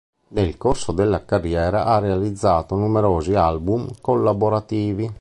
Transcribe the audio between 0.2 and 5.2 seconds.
Nel corso della carriera ha realizzato numerosi album collaborativi.